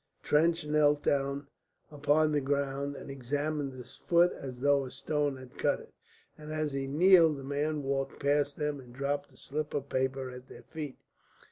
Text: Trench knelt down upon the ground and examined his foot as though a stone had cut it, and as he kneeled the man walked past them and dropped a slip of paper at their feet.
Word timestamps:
Trench 0.23 0.65
knelt 0.65 1.03
down 1.03 1.47
upon 1.91 2.31
the 2.31 2.41
ground 2.41 2.95
and 2.95 3.11
examined 3.11 3.73
his 3.73 3.95
foot 3.95 4.33
as 4.33 4.59
though 4.61 4.83
a 4.83 4.89
stone 4.89 5.37
had 5.37 5.59
cut 5.59 5.79
it, 5.79 5.93
and 6.39 6.51
as 6.51 6.71
he 6.71 6.87
kneeled 6.87 7.37
the 7.37 7.43
man 7.43 7.83
walked 7.83 8.19
past 8.19 8.57
them 8.57 8.79
and 8.79 8.95
dropped 8.95 9.31
a 9.31 9.37
slip 9.37 9.75
of 9.75 9.89
paper 9.89 10.31
at 10.31 10.47
their 10.47 10.63
feet. 10.63 10.97